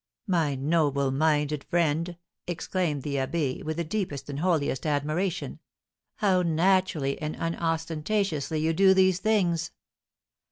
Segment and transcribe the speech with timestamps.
[0.25, 2.17] "My noble minded friend,"
[2.47, 5.59] exclaimed the abbé, with the deepest and holiest admiration,
[6.15, 9.69] "how naturally and unostentatiously you do these things!